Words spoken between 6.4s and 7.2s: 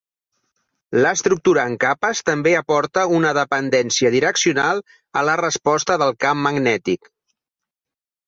magnètic.